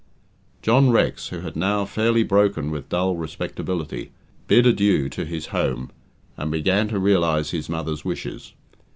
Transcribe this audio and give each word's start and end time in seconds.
John 0.63 0.89
Rex, 0.89 1.27
who 1.27 1.41
had 1.41 1.55
now 1.55 1.85
fairly 1.85 2.23
broken 2.23 2.71
with 2.71 2.89
dull 2.89 3.15
respectability, 3.15 4.09
bid 4.47 4.65
adieu 4.65 5.09
to 5.09 5.25
his 5.25 5.45
home, 5.53 5.91
and 6.37 6.49
began 6.49 6.87
to 6.87 6.97
realize 6.97 7.51
his 7.51 7.69
mother's 7.69 8.03
wishes. 8.03 8.53